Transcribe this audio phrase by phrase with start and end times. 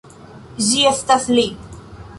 [0.69, 1.47] Ĝi estas li!